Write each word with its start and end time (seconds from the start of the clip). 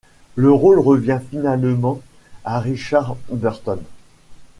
Le 0.35 0.51
rôle 0.51 0.79
revient 0.79 1.19
finalement 1.29 2.01
à 2.43 2.59
Richard 2.59 3.17
Burton. 3.31 3.77